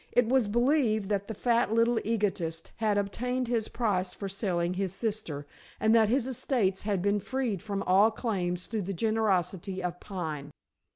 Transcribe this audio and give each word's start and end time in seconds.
It 0.11 0.27
was 0.27 0.47
believed 0.47 1.09
that 1.09 1.27
the 1.27 1.35
fat 1.35 1.71
little 1.71 1.99
egotist 2.03 2.71
had 2.77 2.97
obtained 2.97 3.47
his 3.47 3.67
price 3.67 4.15
for 4.15 4.27
selling 4.27 4.73
his 4.73 4.95
sister, 4.95 5.45
and 5.79 5.93
that 5.93 6.09
his 6.09 6.25
estates 6.25 6.81
had 6.81 7.03
been 7.03 7.19
freed 7.19 7.61
from 7.61 7.83
all 7.83 8.09
claims 8.09 8.65
through 8.65 8.81
the 8.81 8.93
generosity 8.93 9.83
of 9.83 9.99
Pine. 9.99 10.49